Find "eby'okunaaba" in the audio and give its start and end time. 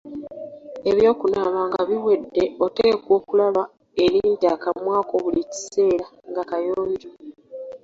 0.89-1.61